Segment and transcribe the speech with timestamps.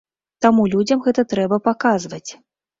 [0.45, 2.27] Таму людзям гэта трэба паказваць.